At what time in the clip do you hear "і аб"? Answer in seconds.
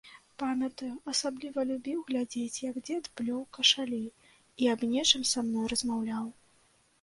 4.07-4.81